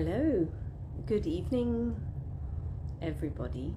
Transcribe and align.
Hello, 0.00 0.46
good 1.06 1.26
evening, 1.26 2.00
everybody. 3.02 3.74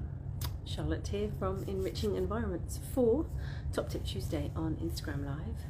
Charlotte 0.66 1.08
here 1.08 1.32
from 1.40 1.64
Enriching 1.64 2.16
Environments 2.16 2.80
for 2.94 3.26
Top 3.74 3.90
Tip 3.90 4.06
Tuesday 4.06 4.52
on 4.56 4.76
Instagram 4.76 5.26
Live. 5.26 5.66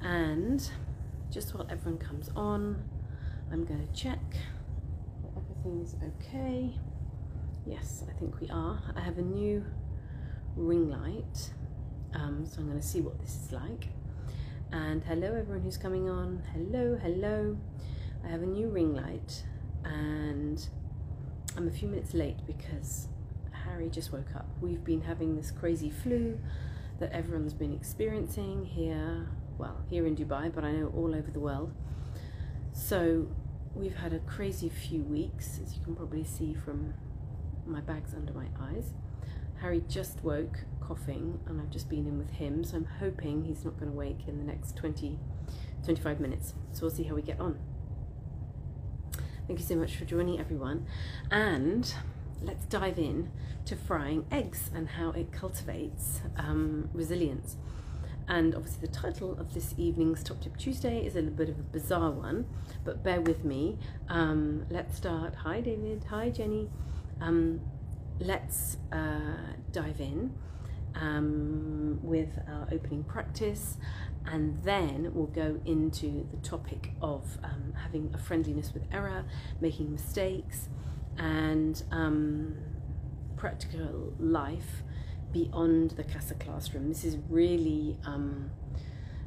And 0.00 0.66
just 1.30 1.54
while 1.54 1.66
everyone 1.68 1.98
comes 1.98 2.30
on, 2.34 2.82
I'm 3.52 3.66
going 3.66 3.86
to 3.86 3.92
check 3.92 4.18
that 5.22 5.32
everything's 5.36 5.96
okay. 6.02 6.74
Yes, 7.66 8.04
I 8.08 8.18
think 8.18 8.40
we 8.40 8.48
are. 8.48 8.80
I 8.96 9.00
have 9.02 9.18
a 9.18 9.22
new 9.22 9.62
ring 10.56 10.88
light, 10.88 11.50
um, 12.14 12.46
so 12.46 12.60
I'm 12.60 12.68
going 12.68 12.80
to 12.80 12.86
see 12.86 13.02
what 13.02 13.20
this 13.20 13.38
is 13.44 13.52
like. 13.52 13.88
And 14.72 15.04
hello, 15.04 15.34
everyone 15.34 15.60
who's 15.60 15.76
coming 15.76 16.08
on. 16.08 16.42
Hello, 16.54 16.98
hello. 17.02 17.58
I 18.24 18.28
have 18.28 18.42
a 18.42 18.46
new 18.46 18.68
ring 18.68 18.94
light, 18.94 19.44
and 19.84 20.68
I'm 21.56 21.68
a 21.68 21.70
few 21.70 21.88
minutes 21.88 22.14
late 22.14 22.38
because 22.46 23.08
Harry 23.64 23.88
just 23.88 24.12
woke 24.12 24.34
up. 24.34 24.46
We've 24.60 24.82
been 24.84 25.02
having 25.02 25.36
this 25.36 25.50
crazy 25.50 25.90
flu 25.90 26.38
that 27.00 27.12
everyone's 27.12 27.54
been 27.54 27.72
experiencing 27.72 28.64
here, 28.64 29.28
well, 29.56 29.76
here 29.88 30.06
in 30.06 30.16
Dubai, 30.16 30.52
but 30.54 30.64
I 30.64 30.72
know 30.72 30.92
all 30.96 31.14
over 31.14 31.30
the 31.30 31.40
world. 31.40 31.72
So 32.72 33.28
we've 33.74 33.96
had 33.96 34.12
a 34.12 34.18
crazy 34.20 34.68
few 34.68 35.02
weeks, 35.02 35.60
as 35.62 35.76
you 35.76 35.82
can 35.82 35.94
probably 35.94 36.24
see 36.24 36.54
from 36.54 36.94
my 37.66 37.80
bags 37.80 38.14
under 38.14 38.32
my 38.32 38.46
eyes. 38.60 38.92
Harry 39.60 39.82
just 39.88 40.22
woke 40.22 40.58
coughing, 40.80 41.40
and 41.46 41.60
I've 41.60 41.70
just 41.70 41.88
been 41.88 42.06
in 42.06 42.18
with 42.18 42.30
him, 42.30 42.64
so 42.64 42.76
I'm 42.76 42.84
hoping 43.00 43.44
he's 43.44 43.64
not 43.64 43.78
going 43.78 43.90
to 43.90 43.96
wake 43.96 44.28
in 44.28 44.38
the 44.38 44.44
next 44.44 44.76
20 44.76 45.18
25 45.84 46.20
minutes. 46.20 46.54
So 46.72 46.82
we'll 46.82 46.90
see 46.90 47.04
how 47.04 47.14
we 47.14 47.22
get 47.22 47.40
on. 47.40 47.58
Thank 49.48 49.60
you 49.60 49.64
so 49.64 49.76
much 49.76 49.96
for 49.96 50.04
joining, 50.04 50.38
everyone. 50.38 50.84
And 51.30 51.90
let's 52.42 52.66
dive 52.66 52.98
in 52.98 53.30
to 53.64 53.76
frying 53.76 54.26
eggs 54.30 54.70
and 54.74 54.86
how 54.86 55.12
it 55.12 55.32
cultivates 55.32 56.20
um, 56.36 56.90
resilience. 56.92 57.56
And 58.28 58.54
obviously, 58.54 58.86
the 58.86 58.92
title 58.92 59.40
of 59.40 59.54
this 59.54 59.74
evening's 59.78 60.22
Top 60.22 60.42
Tip 60.42 60.58
Tuesday 60.58 60.98
is 60.98 61.16
a 61.16 61.20
little 61.20 61.34
bit 61.34 61.48
of 61.48 61.58
a 61.58 61.62
bizarre 61.62 62.10
one, 62.10 62.44
but 62.84 63.02
bear 63.02 63.22
with 63.22 63.42
me. 63.42 63.78
Um, 64.10 64.66
let's 64.68 64.98
start. 64.98 65.34
Hi, 65.36 65.62
David. 65.62 66.04
Hi, 66.10 66.28
Jenny. 66.28 66.68
Um, 67.22 67.62
let's 68.20 68.76
uh, 68.92 69.54
dive 69.72 69.98
in 70.02 70.34
um, 70.94 71.98
with 72.02 72.38
our 72.48 72.68
opening 72.72 73.04
practice, 73.04 73.78
and 74.30 74.62
then 74.62 75.10
we'll 75.14 75.26
go 75.26 75.60
into 75.64 76.26
the 76.30 76.36
topic 76.48 76.92
of 77.00 77.38
um, 77.42 77.72
having 77.82 78.10
a 78.14 78.18
friendliness 78.18 78.72
with 78.74 78.84
error, 78.92 79.24
making 79.60 79.90
mistakes, 79.90 80.68
and 81.16 81.82
um, 81.90 82.56
practical 83.36 84.12
life 84.18 84.82
beyond 85.32 85.92
the 85.92 86.04
CASA 86.04 86.34
classroom. 86.34 86.88
This 86.88 87.04
is 87.04 87.16
really 87.28 87.96
um, 88.04 88.50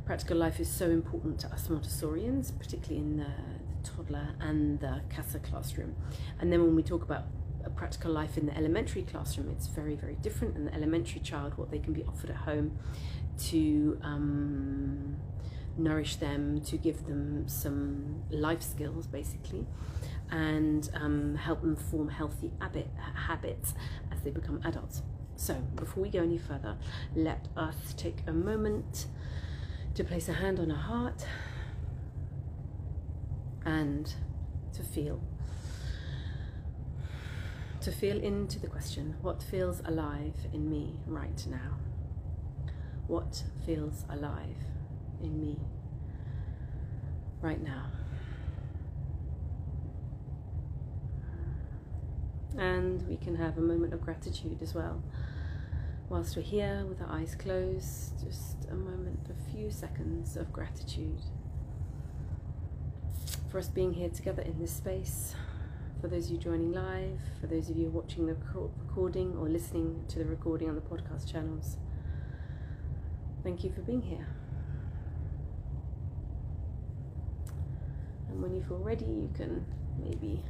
practical 0.06 0.38
life 0.38 0.60
is 0.60 0.70
so 0.70 0.90
important 0.90 1.40
to 1.40 1.48
us 1.48 1.68
Montessorians, 1.68 2.58
particularly 2.58 3.00
in 3.00 3.18
the, 3.18 3.24
the 3.24 3.90
toddler 3.90 4.30
and 4.40 4.80
the 4.80 5.02
CASA 5.10 5.40
classroom. 5.40 5.96
And 6.40 6.52
then 6.52 6.62
when 6.62 6.76
we 6.76 6.84
talk 6.84 7.04
about 7.04 7.24
a 7.64 7.70
practical 7.70 8.12
life 8.12 8.38
in 8.38 8.46
the 8.46 8.58
elementary 8.58 9.04
classroom, 9.04 9.50
it's 9.50 9.68
very, 9.68 9.96
very 9.96 10.16
different. 10.16 10.56
And 10.56 10.68
the 10.68 10.74
elementary 10.74 11.22
child, 11.22 11.58
what 11.58 11.72
they 11.72 11.80
can 11.80 11.94
be 11.94 12.04
offered 12.04 12.32
at 12.32 12.38
home 12.38 12.78
to 13.50 14.00
um, 14.04 15.18
nourish 15.78 16.18
them, 16.18 16.62
to 16.62 16.78
give 16.78 17.06
them 17.06 17.48
some 17.48 18.24
life 18.30 18.62
skills, 18.62 19.08
basically, 19.08 19.66
and 20.30 20.90
um, 20.94 21.36
help 21.36 21.62
them 21.62 21.76
form 21.76 22.10
healthy 22.10 22.52
habit, 22.60 22.90
habits 23.28 23.74
as 24.12 24.22
they 24.22 24.32
become 24.32 24.62
adults. 24.66 25.02
So, 25.36 25.56
before 25.76 26.04
we 26.04 26.10
go 26.10 26.20
any 26.20 26.38
further, 26.38 26.78
let 27.16 27.48
us 27.58 27.94
take 27.98 28.20
a 28.28 28.32
moment 28.32 29.08
to 29.96 30.04
place 30.04 30.30
a 30.30 30.34
hand 30.34 30.60
on 30.60 30.72
our 30.72 30.78
heart 30.78 31.26
and 33.66 34.14
to 34.74 34.84
feel 34.84 35.22
to 37.82 37.92
feel 37.92 38.20
into 38.20 38.60
the 38.60 38.68
question 38.68 39.16
what 39.22 39.42
feels 39.42 39.82
alive 39.86 40.36
in 40.54 40.70
me 40.70 40.96
right 41.08 41.46
now? 41.50 41.91
What 43.08 43.44
feels 43.66 44.06
alive 44.10 44.56
in 45.22 45.40
me 45.42 45.60
right 47.42 47.62
now? 47.62 47.88
And 52.58 53.08
we 53.08 53.18
can 53.18 53.36
have 53.36 53.58
a 53.58 53.62
moment 53.62 53.94
of 53.94 54.02
gratitude 54.02 54.62
as 54.62 54.74
well. 54.74 55.02
Whilst 56.10 56.36
we're 56.36 56.42
here 56.42 56.86
with 56.88 57.02
our 57.02 57.10
eyes 57.10 57.36
closed, 57.36 58.26
just 58.26 58.66
a 58.70 58.76
moment, 58.76 59.20
a 59.30 59.52
few 59.52 59.72
seconds 59.72 60.36
of 60.36 60.52
gratitude 60.52 61.22
for 63.50 63.60
us 63.60 63.68
being 63.68 63.94
here 63.94 64.10
together 64.10 64.42
in 64.42 64.60
this 64.60 64.72
space 64.72 65.36
for 66.02 66.08
those 66.08 66.26
of 66.26 66.32
you 66.32 66.38
joining 66.40 66.72
live, 66.72 67.20
for 67.40 67.46
those 67.46 67.70
of 67.70 67.78
you 67.78 67.88
watching 67.90 68.26
the 68.26 68.36
recording 68.56 69.38
or 69.38 69.48
listening 69.48 70.04
to 70.08 70.18
the 70.18 70.26
recording 70.26 70.68
on 70.68 70.74
the 70.74 70.82
podcast 70.82 71.32
channels. 71.32 71.78
Thank 73.44 73.64
you 73.64 73.72
for 73.72 73.82
being 73.82 74.02
here. 74.02 74.28
And 78.30 78.42
when 78.42 78.54
you 78.54 78.64
feel 78.64 78.78
ready, 78.78 79.06
you 79.06 79.30
can 79.36 79.66
maybe 80.02 80.44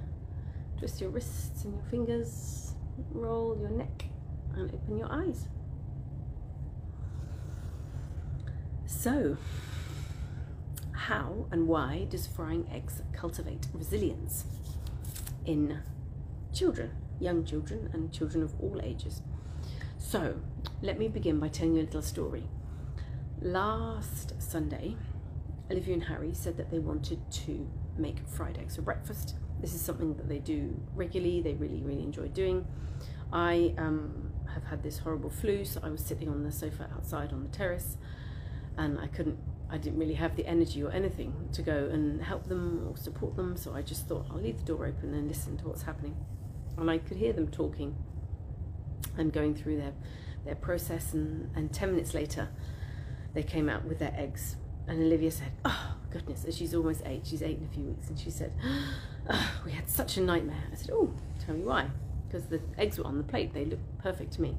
twist 0.77 1.01
your 1.01 1.09
wrists 1.09 1.63
and 1.63 1.73
your 1.73 1.83
fingers, 1.85 2.73
roll 3.11 3.57
your 3.59 3.69
neck, 3.69 4.05
and 4.55 4.71
open 4.73 4.97
your 4.97 5.11
eyes. 5.11 5.47
So, 8.85 9.37
how 10.91 11.47
and 11.51 11.67
why 11.67 12.07
does 12.09 12.27
frying 12.27 12.69
eggs 12.71 13.01
cultivate 13.13 13.67
resilience? 13.73 14.45
in 15.45 15.79
children, 16.53 16.91
young 17.19 17.43
children, 17.45 17.89
and 17.93 18.11
children 18.11 18.43
of 18.43 18.53
all 18.61 18.79
ages. 18.83 19.21
So, 19.97 20.35
let 20.81 20.99
me 20.99 21.07
begin 21.07 21.39
by 21.39 21.49
telling 21.49 21.75
you 21.75 21.81
a 21.81 21.85
little 21.85 22.01
story. 22.01 22.43
Last 23.41 24.39
Sunday, 24.39 24.95
Olivia 25.71 25.95
and 25.95 26.03
Harry 26.03 26.31
said 26.33 26.57
that 26.57 26.69
they 26.69 26.77
wanted 26.77 27.19
to 27.31 27.67
make 27.97 28.19
fried 28.27 28.59
eggs 28.59 28.75
for 28.75 28.83
breakfast. 28.83 29.35
This 29.59 29.73
is 29.73 29.81
something 29.81 30.15
that 30.17 30.29
they 30.29 30.37
do 30.37 30.79
regularly, 30.93 31.41
they 31.41 31.55
really, 31.55 31.81
really 31.81 32.03
enjoy 32.03 32.27
doing. 32.27 32.67
I 33.33 33.73
um, 33.79 34.31
have 34.53 34.65
had 34.65 34.83
this 34.83 34.99
horrible 34.99 35.31
flu, 35.31 35.65
so 35.65 35.81
I 35.83 35.89
was 35.89 36.01
sitting 36.01 36.29
on 36.29 36.43
the 36.43 36.51
sofa 36.51 36.87
outside 36.93 37.33
on 37.33 37.41
the 37.41 37.49
terrace 37.49 37.97
and 38.77 38.99
I 38.99 39.07
couldn't 39.07 39.37
I 39.71 39.77
didn't 39.77 39.99
really 39.99 40.15
have 40.15 40.35
the 40.35 40.45
energy 40.45 40.83
or 40.83 40.91
anything 40.91 41.33
to 41.53 41.61
go 41.61 41.89
and 41.91 42.21
help 42.21 42.47
them 42.47 42.85
or 42.89 42.97
support 42.97 43.37
them, 43.37 43.55
so 43.55 43.73
I 43.73 43.81
just 43.81 44.05
thought 44.05 44.25
I'll 44.29 44.41
leave 44.41 44.57
the 44.57 44.65
door 44.65 44.85
open 44.85 45.13
and 45.13 45.29
listen 45.29 45.57
to 45.59 45.67
what's 45.69 45.83
happening. 45.83 46.17
And 46.77 46.91
I 46.91 46.97
could 46.97 47.15
hear 47.15 47.31
them 47.31 47.47
talking 47.47 47.95
and 49.17 49.31
going 49.31 49.55
through 49.55 49.77
their, 49.77 49.93
their 50.43 50.55
process, 50.55 51.13
and, 51.13 51.49
and 51.55 51.71
10 51.71 51.91
minutes 51.91 52.13
later, 52.13 52.49
they 53.33 53.43
came 53.43 53.69
out 53.69 53.85
with 53.85 53.99
their 53.99 54.13
eggs. 54.15 54.55
And 54.87 55.01
Olivia 55.01 55.31
said, 55.31 55.51
Oh, 55.63 55.95
goodness, 56.09 56.45
she's 56.55 56.73
almost 56.73 57.01
eight, 57.05 57.25
she's 57.25 57.41
eight 57.41 57.57
in 57.59 57.63
a 57.63 57.73
few 57.73 57.83
weeks, 57.83 58.09
and 58.09 58.19
she 58.19 58.29
said, 58.31 58.53
oh, 59.29 59.61
We 59.65 59.71
had 59.71 59.89
such 59.89 60.17
a 60.17 60.21
nightmare. 60.21 60.63
I 60.71 60.75
said, 60.75 60.91
Oh, 60.91 61.13
tell 61.45 61.55
me 61.55 61.63
why. 61.63 61.87
Because 62.27 62.47
the 62.47 62.61
eggs 62.77 62.97
were 62.97 63.05
on 63.05 63.17
the 63.17 63.23
plate, 63.23 63.53
they 63.53 63.65
looked 63.65 63.97
perfect 63.99 64.33
to 64.33 64.41
me. 64.41 64.57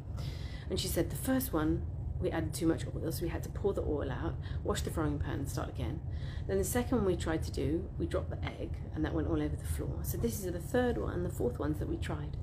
And 0.70 0.78
she 0.78 0.88
said, 0.88 1.10
The 1.10 1.16
first 1.16 1.52
one 1.52 1.82
we 2.22 2.30
added 2.30 2.54
too 2.54 2.66
much 2.66 2.84
oil, 2.86 3.10
so 3.10 3.22
we 3.22 3.28
had 3.28 3.42
to 3.42 3.48
pour 3.48 3.72
the 3.72 3.82
oil 3.82 4.10
out, 4.10 4.34
wash 4.62 4.82
the 4.82 4.90
frying 4.90 5.18
pan, 5.18 5.40
and 5.40 5.50
start 5.50 5.68
again. 5.68 6.00
Then 6.46 6.58
the 6.58 6.64
second 6.64 6.98
one 6.98 7.06
we 7.06 7.16
tried 7.16 7.42
to 7.42 7.50
do, 7.50 7.88
we 7.98 8.06
dropped 8.06 8.30
the 8.30 8.44
egg, 8.44 8.70
and 8.94 9.04
that 9.04 9.12
went 9.12 9.28
all 9.28 9.42
over 9.42 9.56
the 9.56 9.66
floor. 9.66 9.98
So 10.02 10.16
this 10.16 10.44
is 10.44 10.52
the 10.52 10.60
third 10.60 10.98
one, 10.98 11.24
the 11.24 11.30
fourth 11.30 11.58
ones 11.58 11.78
that 11.80 11.88
we 11.88 11.96
tried. 11.96 12.36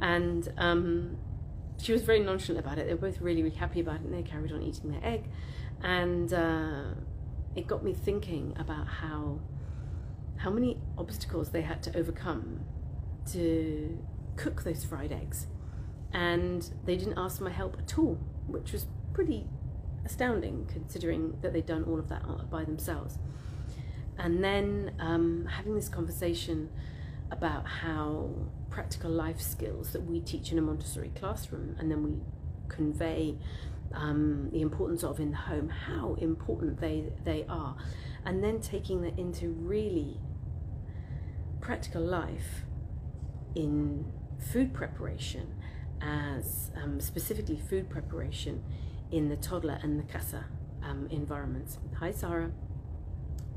And 0.00 0.52
um, 0.56 1.18
she 1.80 1.92
was 1.92 2.02
very 2.02 2.20
nonchalant 2.20 2.64
about 2.64 2.78
it. 2.78 2.86
They 2.86 2.94
were 2.94 3.10
both 3.10 3.20
really, 3.20 3.42
really 3.42 3.56
happy 3.56 3.80
about 3.80 3.96
it, 3.96 4.02
and 4.02 4.14
they 4.14 4.22
carried 4.22 4.52
on 4.52 4.62
eating 4.62 4.90
their 4.90 5.04
egg. 5.04 5.24
And 5.82 6.32
uh, 6.32 6.94
it 7.54 7.66
got 7.66 7.84
me 7.84 7.94
thinking 7.94 8.54
about 8.58 8.86
how 8.86 9.40
how 10.38 10.50
many 10.50 10.78
obstacles 10.96 11.50
they 11.50 11.62
had 11.62 11.82
to 11.82 11.96
overcome 11.96 12.60
to 13.32 13.98
cook 14.36 14.62
those 14.62 14.84
fried 14.84 15.10
eggs 15.10 15.48
and 16.12 16.70
they 16.84 16.96
didn't 16.96 17.18
ask 17.18 17.38
for 17.38 17.44
my 17.44 17.50
help 17.50 17.76
at 17.76 17.98
all 17.98 18.16
which 18.46 18.72
was 18.72 18.86
pretty 19.12 19.48
astounding 20.04 20.66
considering 20.72 21.36
that 21.42 21.52
they'd 21.52 21.66
done 21.66 21.84
all 21.84 21.98
of 21.98 22.08
that 22.08 22.22
by 22.50 22.64
themselves. 22.64 23.18
And 24.18 24.42
then 24.42 24.92
um, 24.98 25.46
having 25.46 25.74
this 25.74 25.88
conversation 25.88 26.70
about 27.30 27.66
how 27.66 28.30
practical 28.70 29.10
life 29.10 29.40
skills 29.40 29.92
that 29.92 30.02
we 30.02 30.20
teach 30.20 30.52
in 30.52 30.58
a 30.58 30.62
Montessori 30.62 31.12
classroom 31.14 31.76
and 31.78 31.90
then 31.90 32.02
we 32.02 32.14
convey 32.68 33.36
um, 33.92 34.50
the 34.52 34.60
importance 34.60 35.02
of 35.02 35.18
in 35.20 35.30
the 35.30 35.36
home, 35.36 35.68
how 35.68 36.14
important 36.20 36.80
they, 36.80 37.12
they 37.24 37.44
are, 37.48 37.76
and 38.24 38.42
then 38.42 38.60
taking 38.60 39.02
that 39.02 39.18
into 39.18 39.48
really 39.48 40.18
practical 41.60 42.02
life 42.02 42.64
in 43.54 44.04
food 44.38 44.72
preparation, 44.72 45.54
as 46.00 46.70
um, 46.80 47.00
specifically 47.00 47.58
food 47.68 47.88
preparation 47.90 48.62
in 49.10 49.28
the 49.28 49.36
toddler 49.36 49.78
and 49.82 49.98
the 49.98 50.12
casa 50.12 50.44
um, 50.82 51.08
environments. 51.10 51.78
Hi, 51.98 52.12
Sarah 52.12 52.52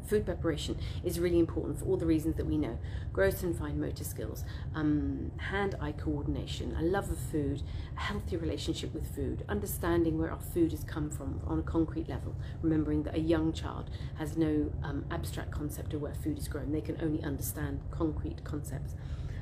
food 0.08 0.26
preparation 0.26 0.78
is 1.04 1.20
really 1.20 1.40
important 1.40 1.80
for 1.80 1.86
all 1.86 1.98
the 1.98 2.06
reasons 2.06 2.36
that 2.36 2.46
we 2.46 2.58
know 2.58 2.78
gross 3.14 3.44
and 3.44 3.58
fine 3.58 3.80
motor 3.80 4.04
skills, 4.04 4.44
um, 4.76 5.32
hand 5.38 5.76
eye 5.82 5.92
coordination, 5.92 6.76
a 6.80 6.82
love 6.82 7.10
of 7.10 7.18
food, 7.18 7.62
a 7.98 8.00
healthy 8.00 8.38
relationship 8.38 8.94
with 8.94 9.14
food, 9.16 9.44
understanding 9.50 10.18
where 10.18 10.32
our 10.32 10.40
food 10.40 10.72
has 10.72 10.84
come 10.84 11.10
from 11.10 11.42
on 11.46 11.60
a 11.60 11.64
concrete 11.64 12.08
level, 12.08 12.36
remembering 12.62 13.04
that 13.04 13.16
a 13.16 13.20
young 13.20 13.52
child 13.52 13.90
has 14.18 14.38
no 14.38 14.72
um, 14.84 15.06
abstract 15.12 15.52
concept 15.52 15.94
of 15.94 16.02
where 16.02 16.14
food 16.14 16.38
is 16.38 16.48
grown, 16.48 16.72
they 16.72 16.82
can 16.82 16.98
only 17.02 17.22
understand 17.24 17.80
concrete 17.92 18.44
concepts. 18.44 18.96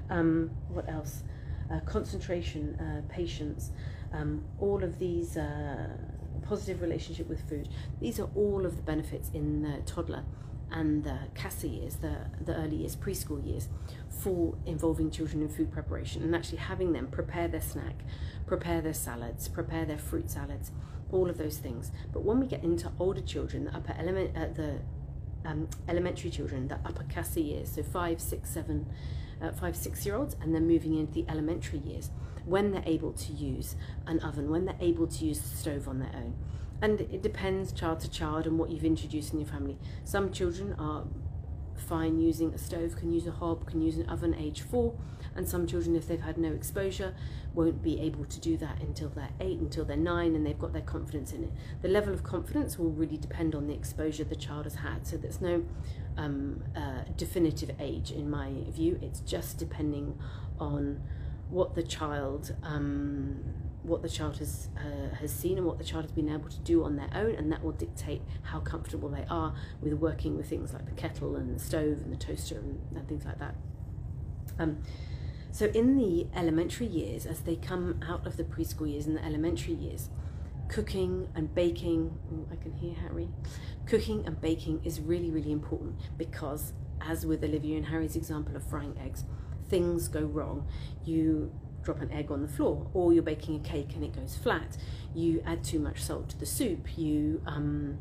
Um, 0.09 0.51
what 0.69 0.89
else? 0.89 1.23
Uh, 1.71 1.79
concentration, 1.81 2.75
uh, 2.79 3.13
patience, 3.13 3.71
um, 4.13 4.43
all 4.59 4.83
of 4.83 4.97
these. 4.97 5.37
Uh, 5.37 5.89
positive 6.49 6.81
relationship 6.81 7.29
with 7.29 7.47
food. 7.47 7.69
These 8.01 8.19
are 8.19 8.27
all 8.35 8.65
of 8.65 8.75
the 8.75 8.81
benefits 8.81 9.29
in 9.35 9.61
the 9.61 9.81
toddler 9.85 10.23
and 10.71 11.03
the 11.03 11.17
CASA 11.35 11.67
years, 11.67 11.95
the, 11.95 12.17
the 12.41 12.55
early 12.55 12.77
years, 12.77 12.95
preschool 12.95 13.45
years, 13.45 13.69
for 14.09 14.55
involving 14.65 15.09
children 15.09 15.41
in 15.41 15.49
food 15.49 15.71
preparation 15.71 16.23
and 16.23 16.35
actually 16.35 16.57
having 16.57 16.93
them 16.93 17.07
prepare 17.07 17.47
their 17.47 17.61
snack, 17.61 18.03
prepare 18.45 18.81
their 18.81 18.93
salads, 18.93 19.47
prepare 19.47 19.85
their 19.85 19.97
fruit 19.97 20.29
salads, 20.29 20.71
all 21.11 21.29
of 21.29 21.37
those 21.37 21.57
things. 21.57 21.91
But 22.13 22.23
when 22.23 22.39
we 22.39 22.45
get 22.45 22.63
into 22.63 22.91
older 22.99 23.21
children, 23.21 23.65
the 23.65 23.75
upper 23.75 23.95
element, 23.97 24.35
uh, 24.35 24.47
the 24.53 24.79
um, 25.45 25.69
elementary 25.87 26.29
children, 26.29 26.67
the 26.67 26.79
upper 26.85 27.03
CASA 27.03 27.41
years, 27.41 27.71
so 27.71 27.83
five, 27.83 28.19
six, 28.19 28.49
seven, 28.49 28.85
uh, 29.41 29.51
five, 29.51 29.75
six 29.75 30.05
year 30.05 30.15
olds, 30.15 30.35
and 30.41 30.53
then 30.53 30.67
moving 30.67 30.95
into 30.95 31.13
the 31.13 31.25
elementary 31.29 31.79
years, 31.79 32.11
when 32.45 32.71
they're 32.71 32.83
able 32.85 33.13
to 33.13 33.33
use 33.33 33.75
an 34.07 34.19
oven, 34.19 34.49
when 34.49 34.65
they're 34.65 34.75
able 34.79 35.07
to 35.07 35.25
use 35.25 35.39
the 35.39 35.55
stove 35.55 35.87
on 35.87 35.99
their 35.99 36.11
own 36.15 36.33
and 36.81 37.01
it 37.01 37.21
depends 37.21 37.71
child 37.71 37.99
to 38.01 38.09
child 38.09 38.45
and 38.47 38.57
what 38.57 38.69
you've 38.69 38.85
introduced 38.85 39.33
in 39.33 39.39
your 39.39 39.47
family. 39.47 39.77
Some 40.03 40.31
children 40.31 40.75
are 40.79 41.05
fine 41.75 42.19
using 42.19 42.53
a 42.53 42.57
stove, 42.57 42.95
can 42.95 43.11
use 43.11 43.25
a 43.25 43.31
hob, 43.31 43.65
can 43.65 43.81
use 43.81 43.97
an 43.97 44.07
oven 44.09 44.35
age 44.35 44.61
four, 44.61 44.93
and 45.35 45.47
some 45.47 45.65
children, 45.65 45.95
if 45.95 46.07
they've 46.07 46.21
had 46.21 46.37
no 46.37 46.51
exposure, 46.51 47.13
won't 47.53 47.81
be 47.81 47.99
able 47.99 48.25
to 48.25 48.39
do 48.39 48.57
that 48.57 48.81
until 48.81 49.09
they're 49.09 49.29
eight, 49.39 49.59
until 49.59 49.85
they're 49.85 49.97
nine, 49.97 50.35
and 50.35 50.45
they've 50.45 50.59
got 50.59 50.73
their 50.73 50.81
confidence 50.81 51.31
in 51.31 51.43
it. 51.45 51.51
The 51.81 51.87
level 51.87 52.13
of 52.13 52.23
confidence 52.23 52.77
will 52.77 52.91
really 52.91 53.17
depend 53.17 53.55
on 53.55 53.67
the 53.67 53.73
exposure 53.73 54.23
the 54.23 54.35
child 54.35 54.65
has 54.65 54.75
had, 54.75 55.07
so 55.07 55.17
there's 55.17 55.41
no 55.41 55.63
um, 56.17 56.63
uh, 56.75 57.03
definitive 57.15 57.71
age 57.79 58.11
in 58.11 58.29
my 58.29 58.51
view, 58.69 58.99
it's 59.01 59.21
just 59.21 59.57
depending 59.57 60.17
on 60.59 61.01
what 61.49 61.75
the 61.75 61.83
child. 61.83 62.55
Um, 62.61 63.39
what 63.83 64.01
the 64.01 64.09
child 64.09 64.37
has 64.37 64.69
uh, 64.77 65.15
has 65.15 65.31
seen 65.31 65.57
and 65.57 65.65
what 65.65 65.77
the 65.77 65.83
child 65.83 66.03
has 66.03 66.11
been 66.11 66.29
able 66.29 66.49
to 66.49 66.59
do 66.59 66.83
on 66.83 66.95
their 66.95 67.09
own, 67.15 67.35
and 67.35 67.51
that 67.51 67.63
will 67.63 67.71
dictate 67.71 68.21
how 68.43 68.59
comfortable 68.59 69.09
they 69.09 69.25
are 69.29 69.53
with 69.81 69.93
working 69.93 70.35
with 70.35 70.49
things 70.49 70.73
like 70.73 70.85
the 70.85 70.91
kettle 70.91 71.35
and 71.35 71.55
the 71.55 71.59
stove 71.59 71.99
and 72.01 72.11
the 72.11 72.17
toaster 72.17 72.57
and, 72.57 72.79
and 72.95 73.07
things 73.07 73.25
like 73.25 73.39
that. 73.39 73.55
Um, 74.57 74.83
so 75.51 75.65
in 75.67 75.97
the 75.97 76.27
elementary 76.35 76.85
years, 76.85 77.25
as 77.25 77.41
they 77.41 77.55
come 77.55 77.99
out 78.07 78.27
of 78.27 78.37
the 78.37 78.43
preschool 78.43 78.91
years 78.91 79.07
and 79.07 79.17
the 79.17 79.25
elementary 79.25 79.73
years, 79.73 80.09
cooking 80.67 81.27
and 81.33 81.53
baking, 81.55 82.15
I 82.51 82.55
can 82.55 82.73
hear 82.73 82.93
Harry, 82.93 83.29
cooking 83.85 84.25
and 84.25 84.39
baking 84.39 84.81
is 84.83 84.99
really, 84.99 85.31
really 85.31 85.51
important 85.51 85.95
because, 86.17 86.73
as 87.01 87.25
with 87.25 87.43
Olivia 87.43 87.77
and 87.77 87.87
Harry's 87.87 88.15
example 88.15 88.55
of 88.55 88.63
frying 88.63 88.95
eggs, 89.03 89.23
things 89.67 90.07
go 90.07 90.21
wrong. 90.21 90.67
You 91.03 91.51
drop 91.83 92.01
an 92.01 92.11
egg 92.11 92.31
on 92.31 92.41
the 92.41 92.47
floor, 92.47 92.87
or 92.93 93.13
you're 93.13 93.23
baking 93.23 93.55
a 93.55 93.59
cake 93.59 93.93
and 93.95 94.03
it 94.03 94.13
goes 94.13 94.35
flat. 94.35 94.77
You 95.13 95.41
add 95.45 95.63
too 95.63 95.79
much 95.79 96.01
salt 96.01 96.29
to 96.29 96.37
the 96.37 96.45
soup. 96.45 96.97
You 96.97 97.41
um, 97.45 97.99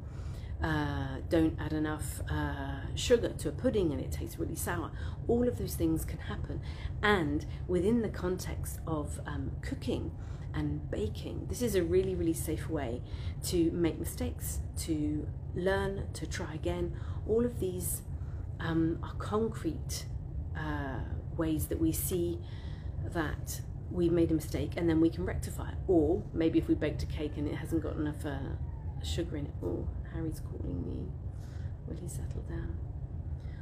uh, 0.62 1.18
don't 1.28 1.56
add 1.60 1.72
enough 1.72 2.20
uh, 2.30 2.94
sugar 2.94 3.30
to 3.30 3.48
a 3.48 3.52
pudding 3.52 3.92
and 3.92 4.00
it 4.00 4.10
tastes 4.10 4.38
really 4.38 4.56
sour. 4.56 4.90
All 5.26 5.46
of 5.46 5.58
those 5.58 5.74
things 5.74 6.04
can 6.04 6.18
happen. 6.18 6.60
And 7.02 7.46
within 7.66 8.02
the 8.02 8.08
context 8.08 8.80
of 8.86 9.20
um, 9.26 9.52
cooking 9.62 10.10
and 10.54 10.90
baking, 10.90 11.46
this 11.48 11.62
is 11.62 11.74
a 11.74 11.82
really, 11.82 12.14
really 12.14 12.32
safe 12.32 12.68
way 12.68 13.02
to 13.44 13.70
make 13.70 13.98
mistakes, 13.98 14.58
to 14.78 15.28
learn, 15.54 16.08
to 16.14 16.26
try 16.26 16.54
again. 16.54 16.96
All 17.28 17.44
of 17.44 17.60
these 17.60 18.02
um, 18.58 18.98
are 19.02 19.14
concrete 19.18 20.06
uh, 20.56 21.00
ways 21.36 21.66
that 21.66 21.78
we 21.78 21.92
see 21.92 22.40
that 23.12 23.60
we 23.90 24.08
made 24.08 24.30
a 24.30 24.34
mistake 24.34 24.72
and 24.76 24.88
then 24.88 25.00
we 25.00 25.10
can 25.10 25.24
rectify 25.24 25.70
it. 25.70 25.76
Or 25.86 26.22
maybe 26.32 26.58
if 26.58 26.68
we 26.68 26.74
baked 26.74 27.02
a 27.02 27.06
cake 27.06 27.32
and 27.36 27.48
it 27.48 27.54
hasn't 27.54 27.82
got 27.82 27.96
enough 27.96 28.24
uh, 28.24 28.38
sugar 29.02 29.36
in 29.36 29.46
it. 29.46 29.52
Oh, 29.62 29.88
Harry's 30.12 30.40
calling 30.40 30.86
me. 30.86 31.06
Will 31.86 31.96
he 31.96 32.08
settle 32.08 32.42
down? 32.48 32.76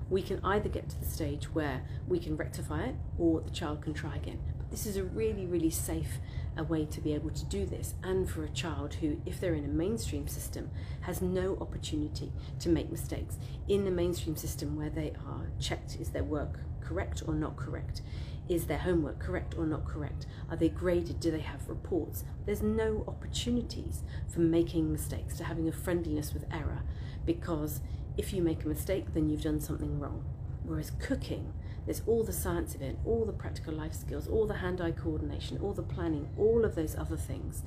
We 0.08 0.22
can 0.22 0.40
either 0.44 0.68
get 0.68 0.88
to 0.88 1.00
the 1.00 1.06
stage 1.06 1.52
where 1.54 1.82
we 2.06 2.18
can 2.18 2.36
rectify 2.36 2.84
it 2.84 2.94
or 3.18 3.40
the 3.40 3.50
child 3.50 3.82
can 3.82 3.92
try 3.92 4.16
again. 4.16 4.38
But 4.56 4.70
this 4.70 4.86
is 4.86 4.96
a 4.96 5.04
really, 5.04 5.46
really 5.46 5.70
safe 5.70 6.18
a 6.56 6.64
way 6.64 6.84
to 6.86 7.00
be 7.00 7.12
able 7.14 7.30
to 7.30 7.44
do 7.44 7.66
this 7.66 7.94
and 8.02 8.28
for 8.28 8.44
a 8.44 8.48
child 8.48 8.94
who 8.94 9.20
if 9.26 9.38
they're 9.40 9.54
in 9.54 9.64
a 9.64 9.68
mainstream 9.68 10.26
system 10.26 10.70
has 11.02 11.20
no 11.20 11.56
opportunity 11.60 12.32
to 12.58 12.68
make 12.68 12.90
mistakes 12.90 13.36
in 13.68 13.84
the 13.84 13.90
mainstream 13.90 14.36
system 14.36 14.76
where 14.76 14.90
they 14.90 15.12
are 15.26 15.50
checked 15.60 15.96
is 16.00 16.10
their 16.10 16.24
work 16.24 16.60
correct 16.80 17.22
or 17.26 17.34
not 17.34 17.56
correct 17.56 18.00
is 18.48 18.66
their 18.66 18.78
homework 18.78 19.18
correct 19.18 19.54
or 19.58 19.66
not 19.66 19.84
correct? 19.84 20.26
Are 20.50 20.56
they 20.56 20.68
graded? 20.68 21.20
Do 21.20 21.30
they 21.30 21.40
have 21.40 21.68
reports? 21.68 22.24
There's 22.44 22.62
no 22.62 23.04
opportunities 23.08 24.02
for 24.28 24.40
making 24.40 24.92
mistakes, 24.92 25.36
to 25.38 25.44
having 25.44 25.68
a 25.68 25.72
friendliness 25.72 26.32
with 26.32 26.44
error, 26.52 26.82
because 27.24 27.80
if 28.16 28.32
you 28.32 28.42
make 28.42 28.64
a 28.64 28.68
mistake, 28.68 29.12
then 29.14 29.28
you've 29.28 29.42
done 29.42 29.60
something 29.60 29.98
wrong. 29.98 30.24
Whereas 30.64 30.92
cooking, 30.98 31.52
there's 31.84 32.02
all 32.06 32.24
the 32.24 32.32
science 32.32 32.74
of 32.74 32.82
it, 32.82 32.98
all 33.04 33.24
the 33.24 33.32
practical 33.32 33.74
life 33.74 33.94
skills, 33.94 34.26
all 34.26 34.46
the 34.46 34.54
hand 34.54 34.80
eye 34.80 34.90
coordination, 34.90 35.58
all 35.62 35.72
the 35.72 35.82
planning, 35.82 36.28
all 36.36 36.64
of 36.64 36.74
those 36.74 36.96
other 36.96 37.16
things. 37.16 37.62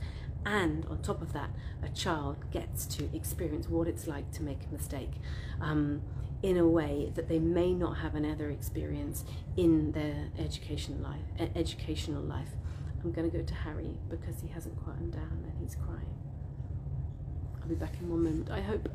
And 0.46 0.86
on 0.86 1.02
top 1.02 1.22
of 1.22 1.34
that, 1.34 1.50
a 1.84 1.90
child 1.90 2.38
gets 2.52 2.86
to 2.88 3.10
experience 3.16 3.68
what 3.70 3.88
it's 3.88 4.08
like 4.08 4.32
to 4.32 4.44
make 4.44 4.60
a 4.70 4.74
mistake. 4.74 5.12
Um, 5.62 6.02
in 6.42 6.58
a 6.58 6.66
way 6.66 7.12
that 7.16 7.28
they 7.28 7.40
may 7.40 7.74
not 7.74 7.98
have 7.98 8.16
another 8.16 8.50
experience 8.50 9.26
in 9.58 9.92
their 9.92 10.30
educational 10.38 11.00
life. 11.00 11.50
Educational 11.56 12.22
life. 12.22 12.50
I'm 13.04 13.12
going 13.12 13.30
to 13.30 13.38
go 13.38 13.44
to 13.44 13.54
Harry 13.54 13.98
because 14.10 14.42
he 14.42 14.48
hasn't 14.48 14.82
quieted 14.84 15.12
down 15.12 15.44
and 15.44 15.54
he's 15.60 15.76
crying. 15.76 16.16
I'll 17.62 17.68
be 17.68 17.76
back 17.76 17.94
in 18.00 18.10
one 18.10 18.24
moment. 18.24 18.50
I 18.50 18.62
hope. 18.62 18.88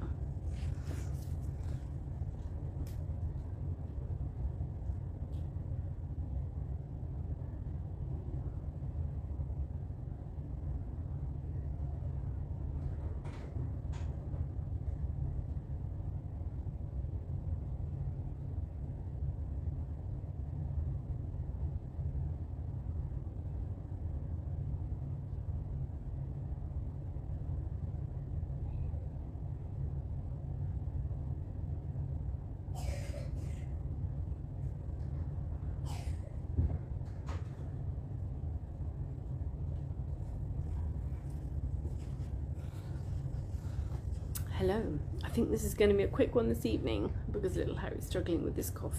Hello. 44.66 44.98
I 45.22 45.28
think 45.28 45.50
this 45.50 45.62
is 45.62 45.74
going 45.74 45.90
to 45.90 45.94
be 45.94 46.04
a 46.04 46.08
quick 46.08 46.34
one 46.34 46.48
this 46.48 46.64
evening 46.64 47.12
because 47.30 47.54
little 47.54 47.76
Harry's 47.76 48.06
struggling 48.06 48.42
with 48.42 48.56
this 48.56 48.70
cough. 48.70 48.96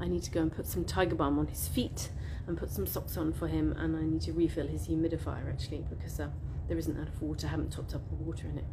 I 0.00 0.08
need 0.08 0.22
to 0.22 0.30
go 0.30 0.40
and 0.40 0.50
put 0.50 0.66
some 0.66 0.82
tiger 0.86 1.14
balm 1.14 1.38
on 1.38 1.46
his 1.46 1.68
feet 1.68 2.08
and 2.46 2.56
put 2.56 2.70
some 2.70 2.86
socks 2.86 3.18
on 3.18 3.34
for 3.34 3.48
him 3.48 3.72
and 3.72 3.94
I 3.94 4.00
need 4.04 4.22
to 4.22 4.32
refill 4.32 4.66
his 4.66 4.88
humidifier 4.88 5.46
actually 5.46 5.84
because 5.90 6.18
uh, 6.18 6.30
there 6.68 6.78
isn't 6.78 6.96
enough 6.96 7.20
water. 7.20 7.46
I 7.46 7.50
haven't 7.50 7.70
topped 7.70 7.94
up 7.94 8.08
the 8.08 8.14
water 8.14 8.46
in 8.48 8.56
it. 8.56 8.64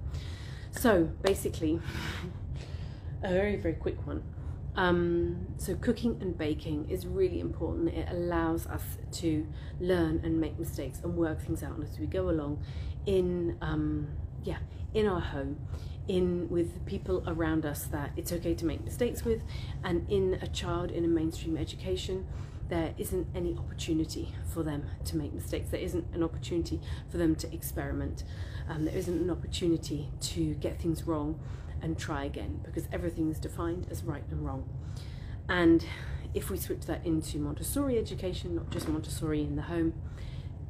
So 0.72 1.10
basically, 1.22 1.82
a 3.22 3.34
very, 3.34 3.58
very 3.58 3.74
quick 3.74 4.08
one. 4.08 4.24
Um, 4.78 5.48
so 5.58 5.76
cooking 5.76 6.18
and 6.22 6.38
baking 6.38 6.90
is 6.90 7.06
really 7.06 7.42
important. 7.42 7.90
It 7.90 8.08
allows 8.10 8.68
us 8.68 8.84
to 9.20 9.46
learn 9.82 10.22
and 10.24 10.40
make 10.40 10.58
mistakes 10.58 11.02
and 11.04 11.18
work 11.18 11.42
things 11.42 11.62
out 11.62 11.78
as 11.84 12.00
we 12.00 12.06
go 12.06 12.30
along 12.30 12.64
in, 13.06 13.58
um, 13.60 14.08
yeah, 14.46 14.60
in 14.94 15.08
our 15.08 15.20
home 15.20 15.58
in 16.08 16.50
with 16.50 16.86
people 16.86 17.24
around 17.28 17.66
us 17.66 17.84
that 17.86 18.12
it's 18.16 18.32
okay 18.32 18.54
to 18.56 18.66
make 18.66 18.84
mistakes 18.84 19.24
with, 19.24 19.42
and 19.84 20.10
in 20.10 20.38
a 20.42 20.48
child 20.48 20.92
in 20.92 21.04
a 21.04 21.08
mainstream 21.08 21.58
education, 21.58 22.26
there 22.68 22.94
isn't 22.98 23.28
any 23.36 23.56
opportunity 23.56 24.34
for 24.54 24.64
them 24.64 24.86
to 25.06 25.18
make 25.18 25.34
mistakes. 25.34 25.70
There 25.70 25.80
isn't 25.80 26.06
an 26.14 26.24
opportunity 26.24 26.82
for 27.10 27.18
them 27.18 27.36
to 27.36 27.54
experiment. 27.54 28.24
Um, 28.68 28.86
there 28.86 28.96
isn't 28.96 29.22
an 29.22 29.30
opportunity 29.30 30.10
to 30.22 30.56
get 30.56 30.82
things 30.82 31.06
wrong 31.06 31.40
and 31.82 31.98
try 31.98 32.24
again 32.24 32.62
because 32.64 32.88
everything 32.92 33.30
is 33.30 33.38
defined 33.38 33.88
as 33.92 34.04
right 34.04 34.24
and 34.32 34.46
wrong. 34.46 34.68
And 35.48 35.86
if 36.34 36.50
we 36.50 36.58
switch 36.58 36.86
that 36.88 37.06
into 37.06 37.38
Montessori 37.38 37.98
education, 38.00 38.56
not 38.56 38.72
just 38.72 38.88
Montessori 38.88 39.42
in 39.42 39.56
the 39.56 39.64
home, 39.64 39.94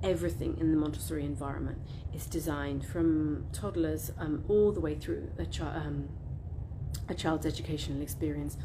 everything 0.06 0.56
in 0.60 0.72
the 0.72 0.78
Montessori 0.78 1.26
environment 1.26 1.80
is 2.14 2.28
designed 2.28 2.86
from 2.86 3.48
toddlers 3.52 4.12
um, 4.20 4.46
all 4.48 4.72
the 4.72 4.80
way 4.80 4.94
through 4.94 5.32
a, 5.40 5.46
chi- 5.46 5.66
um, 5.66 6.08
a 7.10 7.16
child's 7.16 7.46
educational 7.46 8.02
experience 8.02 8.56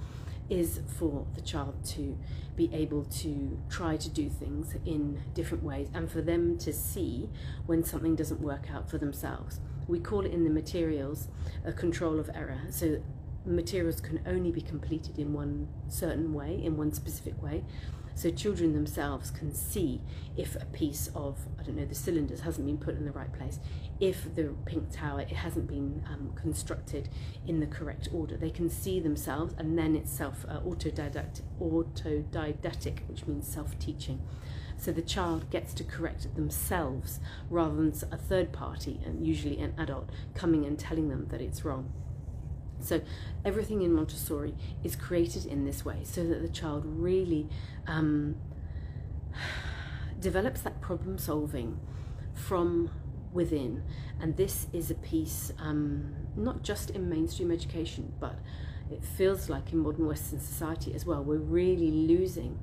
is 0.51 0.81
for 0.99 1.27
the 1.35 1.41
child 1.41 1.83
to 1.85 2.19
be 2.57 2.69
able 2.75 3.05
to 3.05 3.59
try 3.71 3.97
to 3.97 4.11
do 4.11 4.29
things 4.29 4.75
in 4.85 5.19
different 5.33 5.65
ways 5.65 5.89
and 5.95 6.11
for 6.11 6.21
them 6.21 6.59
to 6.59 6.73
see 6.73 7.31
when 7.67 7.83
something 7.83 8.15
doesn't 8.15 8.41
work 8.41 8.71
out 8.71 8.91
for 8.91 8.99
themselves. 8.99 9.61
We 9.89 9.99
call 9.99 10.27
it 10.27 10.33
in 10.33 10.45
the 10.45 10.51
materials 10.51 11.29
a 11.65 11.73
control 11.73 12.19
of 12.21 12.29
error. 12.35 12.61
So 12.69 13.01
materials 13.47 14.01
can 14.01 14.21
only 14.27 14.51
be 14.51 14.61
completed 14.61 15.19
in 15.19 15.33
one 15.33 15.69
certain 15.89 16.35
way, 16.35 16.61
in 16.63 16.77
one 16.77 16.93
specific 16.93 17.41
way. 17.43 17.65
So 18.15 18.31
children 18.31 18.73
themselves 18.73 19.31
can 19.31 19.55
see 19.55 20.03
if 20.37 20.57
a 20.57 20.67
piece 20.67 21.09
of, 21.15 21.39
I 21.59 21.63
don't 21.63 21.77
know, 21.77 21.87
the 21.87 21.95
cylinders 21.95 22.41
hasn't 22.41 22.67
been 22.67 22.79
put 22.79 22.97
in 22.97 23.05
the 23.05 23.13
right 23.13 23.33
place, 23.33 23.59
if 23.99 24.35
the 24.35 24.55
pink 24.65 24.91
tower, 24.91 25.21
it 25.21 25.33
hasn't 25.33 25.67
been 25.67 26.03
um, 26.09 26.33
constructed 26.35 27.09
in 27.47 27.61
the 27.61 27.67
correct 27.67 28.09
order. 28.13 28.37
They 28.37 28.51
can 28.51 28.69
see 28.71 29.01
themselves 29.01 29.55
and 29.59 29.79
then 29.79 29.97
it's 29.97 30.11
self 30.11 30.45
uh, 30.49 30.61
autodidactic, 30.61 31.43
autodidactic, 31.61 33.09
which 33.09 33.27
means 33.27 33.47
self-teaching. 33.47 34.21
So 34.77 34.93
the 34.93 35.03
child 35.03 35.51
gets 35.51 35.75
to 35.75 35.85
correct 35.85 36.25
it 36.25 36.37
themselves 36.37 37.21
rather 37.51 37.77
than 37.77 37.93
a 38.11 38.17
third 38.17 38.51
party, 38.51 38.99
and 39.05 39.27
usually 39.27 39.59
an 39.59 39.75
adult, 39.77 40.09
coming 40.35 40.65
and 40.65 40.79
telling 40.79 41.11
them 41.11 41.27
that 41.29 41.43
it's 41.43 41.67
wrong. 41.67 41.93
So 42.85 43.01
everything 43.45 43.83
in 43.83 43.93
Montessori 43.93 44.55
is 44.83 44.97
created 44.97 45.47
in 45.47 45.65
this 45.65 45.85
way 45.85 46.01
so 46.05 46.25
that 46.25 46.43
the 46.43 46.49
child 46.49 46.85
really 46.87 47.49
um, 47.87 48.37
develops 50.21 50.63
that 50.63 50.81
problem 50.81 51.19
solving 51.19 51.79
from 52.35 52.91
within. 53.33 53.83
And 54.21 54.37
this 54.37 54.67
is 54.73 54.91
a 54.91 54.95
piece 54.95 55.53
um, 55.59 56.15
not 56.37 56.63
just 56.63 56.91
in 56.91 57.09
mainstream 57.09 57.51
education, 57.51 58.13
but 58.21 58.39
it 58.91 59.05
feels 59.05 59.49
like 59.49 59.73
in 59.73 59.79
modern 59.79 60.07
Western 60.07 60.41
society 60.41 60.95
as 60.95 61.07
well. 61.07 61.23
We're 61.23 61.37
really 61.39 61.91
losing 61.91 62.59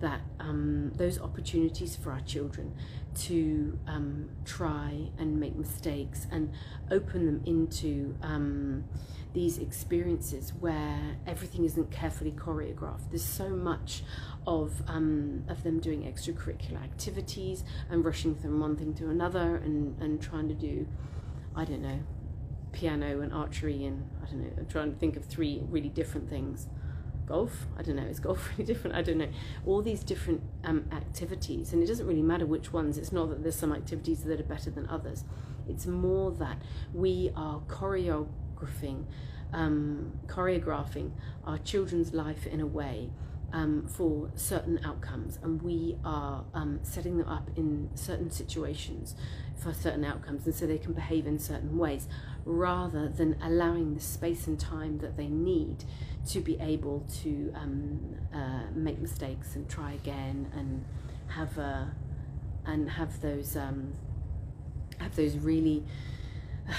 that 0.00 0.20
um, 0.40 0.92
those 0.96 1.20
opportunities 1.20 1.96
for 1.96 2.12
our 2.12 2.20
children 2.20 2.74
to 3.14 3.78
um, 3.86 4.28
try 4.44 5.10
and 5.18 5.38
make 5.38 5.56
mistakes 5.56 6.26
and 6.30 6.52
open 6.90 7.26
them 7.26 7.42
into 7.46 8.16
um, 8.22 8.84
these 9.32 9.58
experiences 9.58 10.52
where 10.60 11.16
everything 11.26 11.64
isn't 11.64 11.90
carefully 11.90 12.32
choreographed. 12.32 13.10
There's 13.10 13.24
so 13.24 13.50
much 13.50 14.02
of 14.46 14.82
um, 14.88 15.44
of 15.48 15.62
them 15.62 15.80
doing 15.80 16.02
extracurricular 16.02 16.82
activities 16.82 17.64
and 17.90 18.04
rushing 18.04 18.34
from 18.34 18.60
one 18.60 18.76
thing 18.76 18.94
to 18.94 19.08
another 19.08 19.56
and, 19.56 20.00
and 20.00 20.20
trying 20.20 20.48
to 20.48 20.54
do, 20.54 20.86
I 21.54 21.64
don't 21.64 21.82
know, 21.82 22.00
piano 22.72 23.20
and 23.20 23.32
archery 23.32 23.84
and 23.84 24.08
I 24.22 24.30
don't 24.30 24.40
know, 24.40 24.52
I'm 24.58 24.66
trying 24.66 24.92
to 24.92 24.98
think 24.98 25.16
of 25.16 25.24
three 25.24 25.62
really 25.68 25.88
different 25.88 26.28
things. 26.28 26.66
Golf, 27.32 27.66
I 27.78 27.82
don't 27.82 27.96
know, 27.96 28.02
is 28.02 28.20
golf 28.20 28.46
really 28.58 28.64
different? 28.64 28.94
I 28.94 29.00
don't 29.00 29.16
know. 29.16 29.30
All 29.64 29.80
these 29.80 30.04
different 30.04 30.42
um, 30.64 30.84
activities, 30.92 31.72
and 31.72 31.82
it 31.82 31.86
doesn't 31.86 32.06
really 32.06 32.20
matter 32.20 32.44
which 32.44 32.74
ones. 32.74 32.98
It's 32.98 33.10
not 33.10 33.30
that 33.30 33.42
there's 33.42 33.56
some 33.56 33.72
activities 33.72 34.24
that 34.24 34.38
are 34.38 34.42
better 34.44 34.70
than 34.70 34.86
others. 34.90 35.24
It's 35.66 35.86
more 35.86 36.30
that 36.32 36.60
we 36.92 37.32
are 37.34 37.60
choreographing, 37.60 39.06
um, 39.50 40.12
choreographing 40.26 41.12
our 41.46 41.56
children's 41.56 42.12
life 42.12 42.46
in 42.46 42.60
a 42.60 42.66
way 42.66 43.08
um, 43.52 43.86
for 43.86 44.30
certain 44.34 44.80
outcomes, 44.84 45.38
and 45.42 45.60
we 45.62 45.96
are 46.04 46.44
um, 46.54 46.80
setting 46.82 47.18
them 47.18 47.28
up 47.28 47.50
in 47.56 47.90
certain 47.94 48.30
situations 48.30 49.14
for 49.56 49.72
certain 49.72 50.04
outcomes, 50.04 50.46
and 50.46 50.54
so 50.54 50.66
they 50.66 50.78
can 50.78 50.92
behave 50.92 51.26
in 51.26 51.38
certain 51.38 51.76
ways, 51.76 52.08
rather 52.44 53.08
than 53.08 53.36
allowing 53.42 53.94
the 53.94 54.00
space 54.00 54.46
and 54.46 54.58
time 54.58 54.98
that 54.98 55.16
they 55.16 55.28
need 55.28 55.84
to 56.26 56.40
be 56.40 56.58
able 56.60 57.06
to 57.22 57.52
um, 57.54 58.16
uh, 58.34 58.62
make 58.74 58.98
mistakes 58.98 59.54
and 59.54 59.68
try 59.68 59.92
again 59.92 60.50
and 60.56 60.84
have 61.28 61.58
a, 61.58 61.94
and 62.64 62.90
have 62.90 63.20
those 63.20 63.56
um, 63.56 63.92
have 64.98 65.14
those 65.16 65.36
really. 65.36 65.84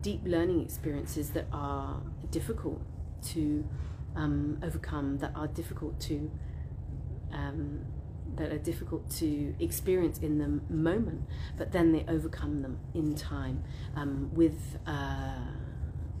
Deep 0.00 0.22
learning 0.24 0.60
experiences 0.60 1.30
that 1.30 1.46
are 1.52 2.02
difficult 2.32 2.80
to 3.22 3.64
um, 4.16 4.58
overcome, 4.62 5.18
that 5.18 5.32
are 5.34 5.46
difficult 5.48 6.00
to 6.00 6.30
um, 7.32 7.80
that 8.36 8.52
are 8.52 8.58
difficult 8.58 9.08
to 9.10 9.54
experience 9.60 10.18
in 10.18 10.38
the 10.38 10.60
moment, 10.72 11.22
but 11.56 11.72
then 11.72 11.92
they 11.92 12.04
overcome 12.08 12.62
them 12.62 12.78
in 12.94 13.14
time 13.14 13.62
um, 13.96 14.30
with 14.34 14.78
uh, 14.86 15.34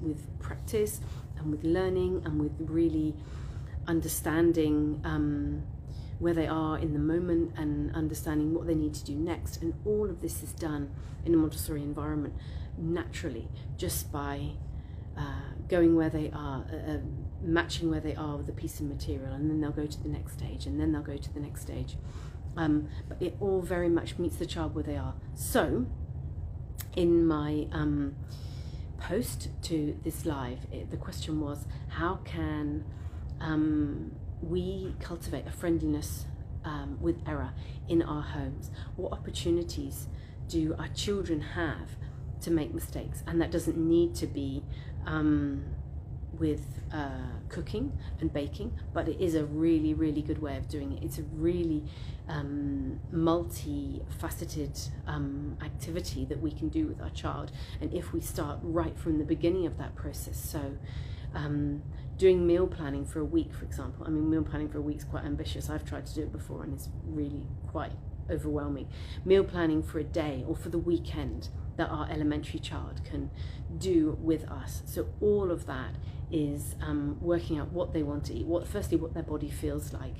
with 0.00 0.26
practice 0.38 1.00
and 1.38 1.50
with 1.50 1.64
learning 1.64 2.22
and 2.24 2.40
with 2.40 2.52
really 2.58 3.14
understanding 3.86 5.00
um, 5.04 5.62
where 6.18 6.34
they 6.34 6.46
are 6.46 6.78
in 6.78 6.92
the 6.92 6.98
moment 6.98 7.52
and 7.56 7.94
understanding 7.94 8.54
what 8.54 8.66
they 8.66 8.74
need 8.74 8.94
to 8.94 9.04
do 9.04 9.14
next. 9.14 9.60
And 9.62 9.74
all 9.84 10.08
of 10.08 10.20
this 10.20 10.42
is 10.42 10.52
done 10.52 10.90
in 11.24 11.34
a 11.34 11.36
Montessori 11.36 11.82
environment 11.82 12.34
naturally 12.78 13.48
just 13.76 14.12
by 14.12 14.50
uh, 15.16 15.52
going 15.68 15.96
where 15.96 16.10
they 16.10 16.30
are, 16.30 16.64
uh, 16.72 16.98
matching 17.44 17.90
where 17.90 18.00
they 18.00 18.14
are 18.14 18.36
with 18.36 18.48
a 18.48 18.52
piece 18.52 18.80
of 18.80 18.86
material, 18.86 19.32
and 19.32 19.50
then 19.50 19.60
they'll 19.60 19.70
go 19.70 19.86
to 19.86 20.02
the 20.02 20.08
next 20.08 20.34
stage, 20.34 20.66
and 20.66 20.80
then 20.80 20.92
they'll 20.92 21.02
go 21.02 21.16
to 21.16 21.34
the 21.34 21.40
next 21.40 21.62
stage. 21.62 21.96
Um, 22.56 22.88
but 23.08 23.20
it 23.20 23.36
all 23.40 23.60
very 23.60 23.88
much 23.88 24.18
meets 24.18 24.36
the 24.36 24.46
child 24.46 24.74
where 24.74 24.84
they 24.84 24.96
are. 24.96 25.14
So, 25.34 25.86
in 26.96 27.26
my 27.26 27.66
um, 27.72 28.14
post 28.98 29.48
to 29.62 29.98
this 30.04 30.24
live, 30.24 30.58
it, 30.72 30.90
the 30.90 30.96
question 30.96 31.40
was 31.40 31.66
how 31.88 32.20
can 32.24 32.84
um, 33.40 34.12
we 34.40 34.94
cultivate 35.00 35.46
a 35.46 35.50
friendliness 35.50 36.26
um, 36.64 36.98
with 37.00 37.16
error 37.26 37.52
in 37.88 38.02
our 38.02 38.22
homes? 38.22 38.70
What 38.96 39.12
opportunities 39.12 40.08
do 40.48 40.74
our 40.78 40.88
children 40.88 41.40
have 41.40 41.90
to 42.42 42.50
make 42.50 42.74
mistakes, 42.74 43.22
and 43.26 43.40
that 43.40 43.50
doesn't 43.50 43.76
need 43.76 44.14
to 44.16 44.26
be 44.26 44.62
um, 45.06 45.64
with 46.38 46.64
uh, 46.92 47.38
cooking 47.48 47.92
and 48.20 48.32
baking, 48.32 48.72
but 48.92 49.08
it 49.08 49.20
is 49.20 49.34
a 49.34 49.44
really, 49.44 49.94
really 49.94 50.22
good 50.22 50.40
way 50.40 50.56
of 50.56 50.68
doing 50.68 50.92
it. 50.92 51.02
It's 51.02 51.18
a 51.18 51.22
really 51.22 51.84
um, 52.28 53.00
multi-faceted 53.10 54.78
um, 55.06 55.56
activity 55.62 56.24
that 56.26 56.40
we 56.40 56.50
can 56.50 56.68
do 56.68 56.86
with 56.86 57.00
our 57.00 57.10
child, 57.10 57.52
and 57.80 57.92
if 57.92 58.12
we 58.12 58.20
start 58.20 58.58
right 58.62 58.96
from 58.98 59.18
the 59.18 59.24
beginning 59.24 59.66
of 59.66 59.78
that 59.78 59.94
process, 59.94 60.38
so. 60.38 60.76
Um, 61.34 61.82
doing 62.16 62.46
meal 62.46 62.68
planning 62.68 63.04
for 63.04 63.18
a 63.18 63.24
week, 63.24 63.52
for 63.52 63.64
example. 63.64 64.06
I 64.06 64.10
mean, 64.10 64.30
meal 64.30 64.44
planning 64.44 64.68
for 64.68 64.78
a 64.78 64.80
week 64.80 64.98
is 64.98 65.04
quite 65.04 65.24
ambitious. 65.24 65.68
I've 65.68 65.84
tried 65.84 66.06
to 66.06 66.14
do 66.14 66.22
it 66.22 66.30
before, 66.30 66.62
and 66.62 66.72
it's 66.72 66.88
really 67.04 67.48
quite 67.66 67.90
overwhelming. 68.30 68.88
Meal 69.24 69.44
planning 69.44 69.82
for 69.82 69.98
a 69.98 70.04
day 70.04 70.44
or 70.46 70.56
for 70.56 70.68
the 70.68 70.78
weekend 70.78 71.48
that 71.76 71.88
our 71.88 72.08
elementary 72.10 72.60
child 72.60 73.00
can 73.04 73.30
do 73.78 74.16
with 74.20 74.48
us. 74.48 74.82
So 74.86 75.08
all 75.20 75.50
of 75.50 75.66
that 75.66 75.96
is 76.30 76.74
um, 76.80 77.18
working 77.20 77.58
out 77.58 77.72
what 77.72 77.92
they 77.92 78.02
want 78.02 78.24
to 78.26 78.34
eat. 78.34 78.46
What 78.46 78.66
firstly, 78.66 78.96
what 78.96 79.14
their 79.14 79.22
body 79.22 79.50
feels 79.50 79.92
like. 79.92 80.16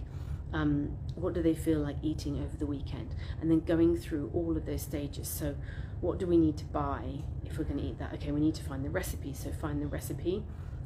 Um, 0.53 0.97
what 1.17 1.35
do 1.35 1.43
they 1.43 1.55
feel 1.55 1.81
like 1.81 1.97
eating 2.03 2.37
over 2.37 2.57
the 2.57 2.67
weekend, 2.67 3.15
and 3.41 3.51
then 3.51 3.61
going 3.61 3.97
through 3.97 4.31
all 4.33 4.57
of 4.57 4.67
those 4.67 4.83
stages. 4.83 5.27
So, 5.27 5.57
what 6.01 6.19
do 6.19 6.27
we 6.27 6.37
need 6.37 6.57
to 6.59 6.65
buy 6.67 7.03
if 7.45 7.59
we're 7.59 7.65
going 7.65 7.79
to 7.79 7.85
eat 7.85 7.99
that? 7.99 8.13
Okay, 8.15 8.31
we 8.31 8.41
need 8.41 8.55
to 8.57 8.63
find 8.63 8.85
the 8.85 8.91
recipe. 8.91 9.33
So 9.33 9.51
find 9.51 9.83
the 9.83 9.87
recipe. 9.87 10.45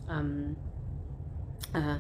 Um, 0.09 0.57
uh, 1.75 1.99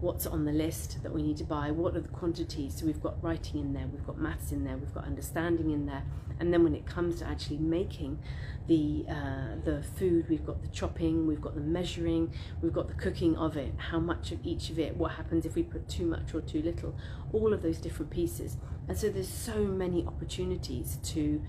what's 0.00 0.26
on 0.26 0.44
the 0.44 0.52
list 0.52 1.02
that 1.02 1.12
we 1.12 1.22
need 1.22 1.36
to 1.36 1.44
buy, 1.44 1.70
what 1.70 1.94
are 1.94 2.00
the 2.00 2.08
quantities. 2.08 2.78
So 2.78 2.86
we've 2.86 3.02
got 3.02 3.22
writing 3.22 3.60
in 3.60 3.72
there, 3.74 3.86
we've 3.86 4.06
got 4.06 4.18
maths 4.18 4.50
in 4.52 4.64
there, 4.64 4.76
we've 4.76 4.94
got 4.94 5.04
understanding 5.04 5.70
in 5.70 5.86
there, 5.86 6.04
and 6.38 6.52
then 6.52 6.64
when 6.64 6.74
it 6.74 6.86
comes 6.86 7.18
to 7.18 7.26
actually 7.26 7.58
making 7.58 8.18
the 8.66 9.04
uh, 9.08 9.56
the 9.64 9.82
food, 9.82 10.28
we've 10.28 10.46
got 10.46 10.62
the 10.62 10.68
chopping, 10.68 11.26
we've 11.26 11.40
got 11.40 11.54
the 11.54 11.60
measuring, 11.60 12.32
we've 12.62 12.72
got 12.72 12.88
the 12.88 12.94
cooking 12.94 13.36
of 13.36 13.56
it, 13.56 13.74
how 13.76 13.98
much 13.98 14.32
of 14.32 14.38
each 14.44 14.70
of 14.70 14.78
it, 14.78 14.96
what 14.96 15.12
happens 15.12 15.44
if 15.44 15.54
we 15.54 15.62
put 15.62 15.88
too 15.88 16.06
much 16.06 16.34
or 16.34 16.40
too 16.40 16.62
little, 16.62 16.94
all 17.32 17.52
of 17.52 17.62
those 17.62 17.78
different 17.78 18.10
pieces. 18.10 18.56
And 18.88 18.96
so 18.96 19.08
there's 19.08 19.28
so 19.28 19.64
many 19.64 20.04
opportunities 20.06 20.98
to 21.04 21.42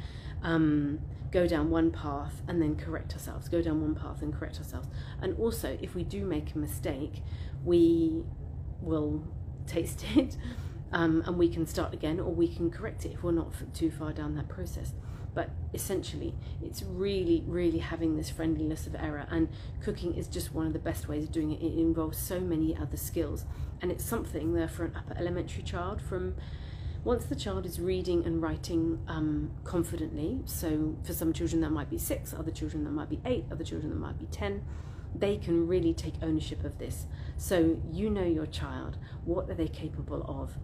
um, 0.43 0.99
go 1.31 1.47
down 1.47 1.69
one 1.69 1.91
path 1.91 2.41
and 2.47 2.61
then 2.61 2.75
correct 2.75 3.13
ourselves, 3.13 3.47
go 3.47 3.61
down 3.61 3.81
one 3.81 3.95
path 3.95 4.21
and 4.21 4.33
correct 4.33 4.57
ourselves. 4.57 4.87
And 5.21 5.37
also, 5.39 5.77
if 5.81 5.95
we 5.95 6.03
do 6.03 6.25
make 6.25 6.53
a 6.53 6.57
mistake, 6.57 7.23
we 7.63 8.23
will 8.81 9.23
taste 9.67 10.05
it 10.15 10.37
um, 10.91 11.23
and 11.25 11.37
we 11.37 11.49
can 11.49 11.65
start 11.65 11.93
again 11.93 12.19
or 12.19 12.31
we 12.31 12.47
can 12.47 12.69
correct 12.69 13.05
it 13.05 13.13
if 13.13 13.23
we're 13.23 13.31
not 13.31 13.53
too 13.73 13.91
far 13.91 14.11
down 14.11 14.35
that 14.35 14.49
process. 14.49 14.93
But 15.33 15.49
essentially, 15.73 16.35
it's 16.61 16.83
really, 16.83 17.43
really 17.47 17.77
having 17.77 18.17
this 18.17 18.29
friendliness 18.29 18.85
of 18.85 18.95
error, 18.95 19.25
and 19.31 19.47
cooking 19.81 20.13
is 20.13 20.27
just 20.27 20.53
one 20.53 20.67
of 20.67 20.73
the 20.73 20.79
best 20.79 21.07
ways 21.07 21.23
of 21.23 21.31
doing 21.31 21.53
it. 21.53 21.61
It 21.61 21.79
involves 21.79 22.17
so 22.17 22.41
many 22.41 22.75
other 22.75 22.97
skills, 22.97 23.45
and 23.81 23.91
it's 23.91 24.03
something 24.03 24.53
there 24.53 24.67
for 24.67 24.83
an 24.83 24.93
upper 24.93 25.17
elementary 25.17 25.63
child 25.63 26.01
from 26.01 26.35
once 27.05 27.23
the 27.25 27.35
child 27.35 27.65
is 27.65 27.79
reading 27.79 28.25
and 28.25 28.41
writing 28.41 28.99
um, 29.07 29.51
confidently. 29.63 30.41
So, 30.43 30.97
for 31.05 31.13
some 31.13 31.31
children, 31.31 31.61
that 31.61 31.71
might 31.71 31.89
be 31.89 31.97
six, 31.97 32.33
other 32.33 32.51
children, 32.51 32.83
that 32.83 32.91
might 32.91 33.09
be 33.09 33.21
eight, 33.23 33.45
other 33.49 33.63
children, 33.63 33.89
that 33.89 33.99
might 33.99 34.19
be 34.19 34.25
10 34.25 34.61
they 35.13 35.37
can 35.37 35.67
really 35.67 35.93
take 35.93 36.13
ownership 36.21 36.63
of 36.63 36.77
this. 36.77 37.05
So 37.37 37.79
you 37.91 38.09
know 38.09 38.23
your 38.23 38.45
child, 38.45 38.97
what 39.25 39.49
are 39.49 39.53
they 39.53 39.67
capable 39.67 40.23
of? 40.27 40.57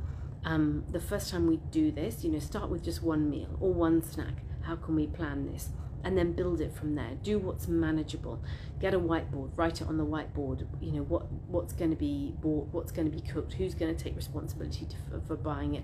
Um, 0.46 0.86
the 0.90 1.00
first 1.00 1.30
time 1.30 1.48
we 1.48 1.58
do 1.72 1.92
this, 1.92 2.24
you 2.24 2.32
know, 2.32 2.40
start 2.40 2.70
with 2.70 2.84
just 2.84 3.04
one 3.04 3.30
meal 3.30 3.58
or 3.60 3.74
one 3.74 4.02
snack. 4.02 4.44
How 4.62 4.76
can 4.76 4.96
we 4.96 5.08
plan 5.08 5.52
this? 5.52 5.70
And 6.04 6.18
then 6.18 6.34
build 6.34 6.62
it 6.62 6.74
from 6.74 6.96
there. 6.96 7.18
Do 7.22 7.40
what's 7.40 7.68
manageable. 7.68 8.42
Get 8.80 8.94
a 8.94 9.00
whiteboard. 9.00 9.50
Write 9.58 9.82
it 9.82 9.88
on 9.88 9.98
the 9.98 10.06
whiteboard. 10.06 10.66
You 10.80 10.92
know 10.92 11.02
what 11.02 11.30
what's 11.48 11.74
going 11.74 11.90
to 11.90 11.98
be 11.98 12.34
bought, 12.40 12.68
what's 12.72 12.92
going 12.92 13.12
to 13.12 13.16
be 13.16 13.22
cooked, 13.28 13.54
who's 13.54 13.74
going 13.74 13.94
to 13.94 14.02
take 14.02 14.16
responsibility 14.16 14.86
to, 14.86 14.96
for, 15.10 15.20
for 15.26 15.36
buying 15.36 15.74
it, 15.76 15.84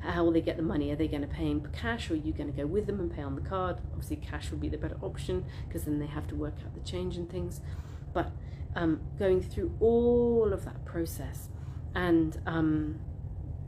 how 0.00 0.24
will 0.24 0.32
they 0.32 0.40
get 0.40 0.56
the 0.56 0.62
money? 0.62 0.90
Are 0.90 0.96
they 0.96 1.08
going 1.08 1.22
to 1.22 1.28
pay 1.28 1.50
in 1.50 1.66
cash, 1.72 2.10
or 2.10 2.14
are 2.14 2.16
you 2.16 2.32
going 2.32 2.50
to 2.52 2.56
go 2.56 2.66
with 2.66 2.86
them 2.86 3.00
and 3.00 3.14
pay 3.14 3.22
on 3.22 3.34
the 3.36 3.40
card? 3.40 3.80
Obviously, 3.92 4.16
cash 4.16 4.50
would 4.50 4.60
be 4.60 4.68
the 4.68 4.76
better 4.76 4.98
option 5.00 5.44
because 5.68 5.84
then 5.84 6.00
they 6.00 6.06
have 6.06 6.26
to 6.28 6.34
work 6.34 6.54
out 6.66 6.74
the 6.74 6.80
change 6.80 7.16
and 7.16 7.30
things 7.30 7.60
but 8.12 8.30
um, 8.74 9.00
going 9.18 9.42
through 9.42 9.74
all 9.80 10.52
of 10.52 10.64
that 10.64 10.84
process 10.84 11.48
and 11.94 12.40
um, 12.46 13.00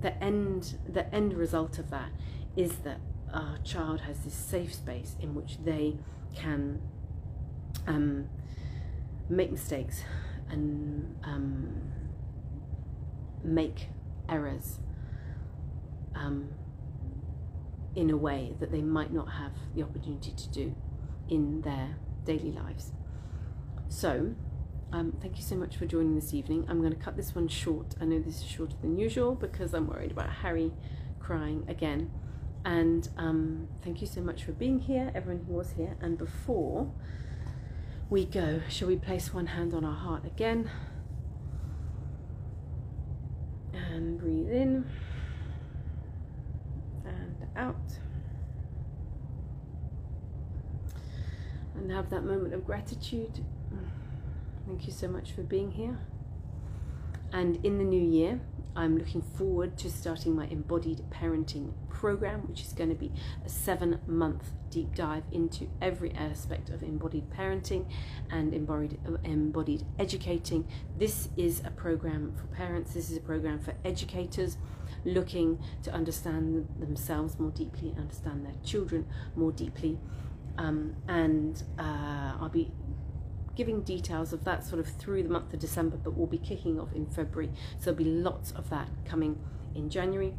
the 0.00 0.22
end 0.22 0.78
the 0.88 1.12
end 1.14 1.34
result 1.34 1.78
of 1.78 1.90
that 1.90 2.10
is 2.56 2.76
that 2.78 3.00
our 3.32 3.58
child 3.64 4.00
has 4.02 4.20
this 4.20 4.34
safe 4.34 4.72
space 4.72 5.16
in 5.20 5.34
which 5.34 5.58
they 5.64 5.98
can 6.34 6.80
um, 7.86 8.28
make 9.28 9.50
mistakes 9.50 10.02
and 10.50 11.16
um, 11.24 11.92
make 13.42 13.88
errors 14.28 14.78
um, 16.14 16.48
in 17.94 18.10
a 18.10 18.16
way 18.16 18.54
that 18.60 18.70
they 18.70 18.82
might 18.82 19.12
not 19.12 19.32
have 19.32 19.52
the 19.74 19.82
opportunity 19.82 20.32
to 20.32 20.48
do 20.50 20.74
in 21.28 21.60
their 21.62 21.96
daily 22.24 22.52
lives. 22.52 22.92
So, 23.94 24.34
um, 24.92 25.16
thank 25.22 25.36
you 25.36 25.44
so 25.44 25.54
much 25.54 25.76
for 25.76 25.86
joining 25.86 26.16
this 26.16 26.34
evening. 26.34 26.66
I'm 26.68 26.80
going 26.80 26.92
to 26.92 26.98
cut 26.98 27.16
this 27.16 27.32
one 27.32 27.46
short. 27.46 27.94
I 28.00 28.04
know 28.04 28.18
this 28.18 28.38
is 28.38 28.44
shorter 28.44 28.74
than 28.82 28.98
usual 28.98 29.36
because 29.36 29.72
I'm 29.72 29.86
worried 29.86 30.10
about 30.10 30.30
Harry 30.30 30.72
crying 31.20 31.64
again. 31.68 32.10
And 32.64 33.08
um, 33.16 33.68
thank 33.84 34.00
you 34.00 34.08
so 34.08 34.20
much 34.20 34.42
for 34.42 34.50
being 34.50 34.80
here, 34.80 35.12
everyone 35.14 35.44
who 35.46 35.52
was 35.52 35.74
here. 35.76 35.96
And 36.00 36.18
before 36.18 36.90
we 38.10 38.24
go, 38.24 38.62
shall 38.68 38.88
we 38.88 38.96
place 38.96 39.32
one 39.32 39.46
hand 39.46 39.72
on 39.72 39.84
our 39.84 39.94
heart 39.94 40.26
again? 40.26 40.68
And 43.72 44.18
breathe 44.18 44.50
in 44.50 44.90
and 47.06 47.36
out. 47.56 47.76
And 51.76 51.92
have 51.92 52.10
that 52.10 52.24
moment 52.24 52.54
of 52.54 52.66
gratitude 52.66 53.44
Thank 54.66 54.86
you 54.86 54.92
so 54.92 55.08
much 55.08 55.32
for 55.32 55.42
being 55.42 55.72
here. 55.72 55.98
And 57.32 57.64
in 57.64 57.78
the 57.78 57.84
new 57.84 58.00
year, 58.02 58.40
I'm 58.76 58.96
looking 58.98 59.22
forward 59.22 59.76
to 59.78 59.90
starting 59.90 60.34
my 60.34 60.46
embodied 60.46 61.02
parenting 61.10 61.72
program, 61.88 62.40
which 62.48 62.62
is 62.62 62.72
going 62.72 62.88
to 62.88 62.94
be 62.94 63.12
a 63.44 63.48
seven 63.48 64.00
month 64.06 64.50
deep 64.70 64.94
dive 64.94 65.22
into 65.30 65.68
every 65.80 66.12
aspect 66.12 66.70
of 66.70 66.82
embodied 66.82 67.30
parenting 67.30 67.86
and 68.30 68.52
embodied, 68.52 68.98
embodied 69.22 69.84
educating. 69.98 70.66
This 70.98 71.28
is 71.36 71.60
a 71.64 71.70
program 71.70 72.34
for 72.34 72.46
parents, 72.48 72.94
this 72.94 73.10
is 73.10 73.16
a 73.16 73.20
program 73.20 73.60
for 73.60 73.74
educators 73.84 74.56
looking 75.04 75.58
to 75.82 75.92
understand 75.92 76.66
themselves 76.80 77.38
more 77.38 77.50
deeply, 77.50 77.94
understand 77.96 78.44
their 78.44 78.56
children 78.64 79.06
more 79.36 79.52
deeply. 79.52 79.98
Um, 80.56 80.96
and 81.08 81.62
uh, 81.78 82.38
I'll 82.40 82.48
be 82.48 82.72
giving 83.56 83.82
details 83.82 84.32
of 84.32 84.44
that 84.44 84.64
sort 84.64 84.80
of 84.80 84.86
through 84.86 85.22
the 85.22 85.28
month 85.28 85.52
of 85.52 85.60
December, 85.60 85.96
but 86.02 86.14
we'll 86.14 86.26
be 86.26 86.38
kicking 86.38 86.80
off 86.80 86.92
in 86.92 87.06
February. 87.06 87.50
So 87.78 87.92
there'll 87.92 87.98
be 87.98 88.04
lots 88.04 88.52
of 88.52 88.68
that 88.70 88.88
coming 89.04 89.38
in 89.74 89.90
January. 89.90 90.34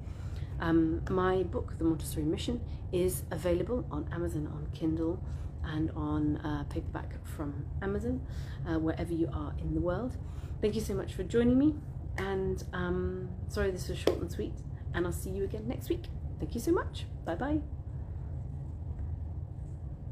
Um, 0.60 1.02
my 1.10 1.44
book, 1.44 1.78
The 1.78 1.84
Montessori 1.84 2.26
Mission, 2.26 2.62
is 2.92 3.24
available 3.32 3.86
on 3.92 4.08
Amazon 4.12 4.48
on 4.48 4.68
Kindle 4.74 5.22
and 5.64 5.92
on 5.92 6.38
uh, 6.38 6.64
paperback 6.70 7.14
from 7.26 7.66
Amazon, 7.82 8.22
uh, 8.68 8.80
wherever 8.80 9.14
you 9.14 9.30
are 9.34 9.54
in 9.60 9.74
the 9.74 9.82
world. 9.82 10.16
Thank 10.62 10.76
you 10.76 10.82
so 10.82 10.94
much 10.94 11.14
for 11.14 11.24
joining 11.24 11.58
me. 11.58 11.76
And 12.18 12.64
um, 12.74 13.30
sorry 13.50 13.72
this 13.72 13.90
was 13.90 13.98
short 13.98 14.20
and 14.20 14.32
sweet. 14.32 14.54
And 14.94 15.06
I'll 15.06 15.12
see 15.12 15.32
you 15.32 15.44
again 15.44 15.68
next 15.68 15.90
week. 15.90 16.04
Thank 16.40 16.56
you 16.56 16.62
so 16.62 16.72
much. 16.72 17.06
Bye 17.26 17.36
bye. 17.36 17.75